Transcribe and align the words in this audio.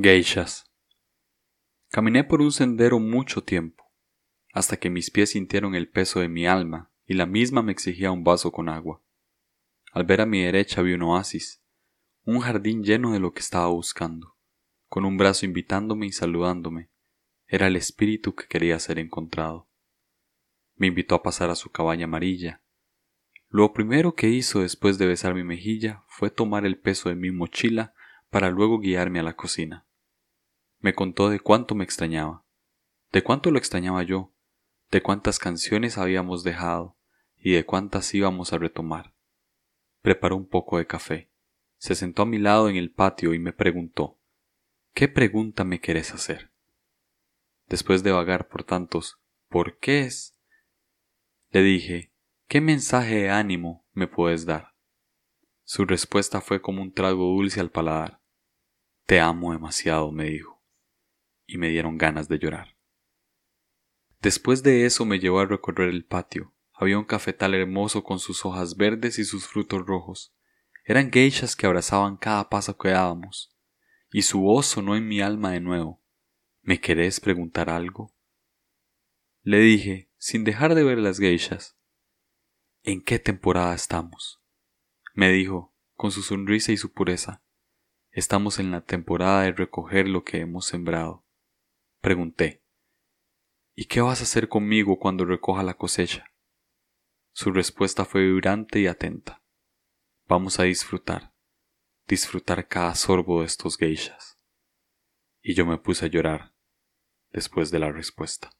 Geishas. 0.00 0.64
Caminé 1.90 2.22
por 2.22 2.40
un 2.40 2.52
sendero 2.52 3.00
mucho 3.00 3.42
tiempo, 3.42 3.82
hasta 4.52 4.76
que 4.76 4.90
mis 4.90 5.10
pies 5.10 5.30
sintieron 5.30 5.74
el 5.74 5.88
peso 5.88 6.20
de 6.20 6.28
mi 6.28 6.46
alma 6.46 6.92
y 7.04 7.14
la 7.14 7.26
misma 7.26 7.62
me 7.62 7.72
exigía 7.72 8.12
un 8.12 8.22
vaso 8.22 8.52
con 8.52 8.68
agua. 8.68 9.02
Al 9.90 10.04
ver 10.04 10.20
a 10.20 10.26
mi 10.26 10.40
derecha 10.40 10.82
vi 10.82 10.92
un 10.92 11.02
oasis, 11.02 11.64
un 12.22 12.38
jardín 12.38 12.84
lleno 12.84 13.12
de 13.12 13.18
lo 13.18 13.32
que 13.32 13.40
estaba 13.40 13.66
buscando, 13.66 14.36
con 14.86 15.04
un 15.04 15.16
brazo 15.16 15.46
invitándome 15.46 16.06
y 16.06 16.12
saludándome. 16.12 16.90
Era 17.48 17.66
el 17.66 17.74
espíritu 17.74 18.36
que 18.36 18.46
quería 18.46 18.78
ser 18.78 19.00
encontrado. 19.00 19.68
Me 20.76 20.86
invitó 20.86 21.16
a 21.16 21.24
pasar 21.24 21.50
a 21.50 21.56
su 21.56 21.72
cabaña 21.72 22.04
amarilla. 22.04 22.62
Lo 23.48 23.72
primero 23.72 24.14
que 24.14 24.28
hizo 24.28 24.60
después 24.60 24.96
de 24.96 25.08
besar 25.08 25.34
mi 25.34 25.42
mejilla 25.42 26.04
fue 26.06 26.30
tomar 26.30 26.66
el 26.66 26.78
peso 26.78 27.08
de 27.08 27.16
mi 27.16 27.32
mochila 27.32 27.94
para 28.30 28.50
luego 28.50 28.78
guiarme 28.78 29.18
a 29.18 29.24
la 29.24 29.34
cocina. 29.34 29.87
Me 30.80 30.94
contó 30.94 31.28
de 31.28 31.40
cuánto 31.40 31.74
me 31.74 31.82
extrañaba, 31.82 32.44
de 33.10 33.22
cuánto 33.24 33.50
lo 33.50 33.58
extrañaba 33.58 34.04
yo, 34.04 34.32
de 34.92 35.02
cuántas 35.02 35.40
canciones 35.40 35.98
habíamos 35.98 36.44
dejado 36.44 36.96
y 37.36 37.52
de 37.52 37.66
cuántas 37.66 38.14
íbamos 38.14 38.52
a 38.52 38.58
retomar. 38.58 39.12
Preparó 40.02 40.36
un 40.36 40.48
poco 40.48 40.78
de 40.78 40.86
café, 40.86 41.30
se 41.78 41.96
sentó 41.96 42.22
a 42.22 42.26
mi 42.26 42.38
lado 42.38 42.68
en 42.68 42.76
el 42.76 42.92
patio 42.92 43.34
y 43.34 43.40
me 43.40 43.52
preguntó 43.52 44.18
¿Qué 44.94 45.08
pregunta 45.08 45.64
me 45.64 45.80
querés 45.80 46.14
hacer? 46.14 46.52
Después 47.66 48.04
de 48.04 48.12
vagar 48.12 48.46
por 48.46 48.62
tantos 48.62 49.20
¿por 49.48 49.78
qué 49.78 50.02
es? 50.02 50.38
Le 51.50 51.62
dije 51.62 52.12
¿Qué 52.46 52.60
mensaje 52.60 53.16
de 53.16 53.30
ánimo 53.30 53.84
me 53.94 54.06
puedes 54.06 54.46
dar? 54.46 54.74
Su 55.64 55.84
respuesta 55.84 56.40
fue 56.40 56.62
como 56.62 56.82
un 56.82 56.92
trago 56.92 57.24
dulce 57.24 57.60
al 57.60 57.70
paladar. 57.70 58.20
Te 59.06 59.20
amo 59.20 59.52
demasiado, 59.52 60.12
me 60.12 60.24
dijo 60.24 60.57
y 61.48 61.58
me 61.58 61.70
dieron 61.70 61.98
ganas 61.98 62.28
de 62.28 62.38
llorar. 62.38 62.76
Después 64.20 64.62
de 64.62 64.84
eso 64.84 65.04
me 65.04 65.18
llevó 65.18 65.40
a 65.40 65.46
recorrer 65.46 65.88
el 65.88 66.04
patio. 66.04 66.54
Había 66.74 66.98
un 66.98 67.04
cafetal 67.04 67.54
hermoso 67.54 68.04
con 68.04 68.20
sus 68.20 68.44
hojas 68.44 68.76
verdes 68.76 69.18
y 69.18 69.24
sus 69.24 69.46
frutos 69.46 69.84
rojos. 69.84 70.34
Eran 70.84 71.10
geishas 71.10 71.56
que 71.56 71.66
abrazaban 71.66 72.16
cada 72.16 72.48
paso 72.48 72.76
que 72.76 72.90
dábamos. 72.90 73.56
Y 74.12 74.22
su 74.22 74.40
voz 74.40 74.66
sonó 74.66 74.94
en 74.96 75.08
mi 75.08 75.20
alma 75.20 75.52
de 75.52 75.60
nuevo. 75.60 76.02
¿Me 76.62 76.80
querés 76.80 77.18
preguntar 77.18 77.70
algo? 77.70 78.14
Le 79.42 79.58
dije, 79.58 80.10
sin 80.18 80.44
dejar 80.44 80.74
de 80.74 80.84
ver 80.84 80.98
las 80.98 81.18
geishas. 81.18 81.78
¿En 82.82 83.02
qué 83.02 83.18
temporada 83.18 83.74
estamos? 83.74 84.42
Me 85.14 85.30
dijo, 85.30 85.74
con 85.94 86.10
su 86.10 86.22
sonrisa 86.22 86.72
y 86.72 86.76
su 86.76 86.92
pureza. 86.92 87.42
Estamos 88.10 88.58
en 88.58 88.70
la 88.70 88.82
temporada 88.82 89.42
de 89.42 89.52
recoger 89.52 90.08
lo 90.08 90.24
que 90.24 90.40
hemos 90.40 90.66
sembrado. 90.66 91.27
Pregunté, 92.00 92.62
¿Y 93.80 93.84
qué 93.84 94.00
vas 94.00 94.18
a 94.18 94.24
hacer 94.24 94.48
conmigo 94.48 94.98
cuando 94.98 95.24
recoja 95.24 95.62
la 95.62 95.74
cosecha? 95.74 96.32
Su 97.32 97.52
respuesta 97.52 98.04
fue 98.04 98.22
vibrante 98.22 98.80
y 98.80 98.88
atenta. 98.88 99.40
Vamos 100.26 100.58
a 100.58 100.64
disfrutar, 100.64 101.32
disfrutar 102.08 102.66
cada 102.66 102.96
sorbo 102.96 103.38
de 103.38 103.46
estos 103.46 103.76
geishas. 103.76 104.36
Y 105.42 105.54
yo 105.54 105.64
me 105.64 105.78
puse 105.78 106.06
a 106.06 106.08
llorar 106.08 106.56
después 107.30 107.70
de 107.70 107.78
la 107.78 107.92
respuesta. 107.92 108.50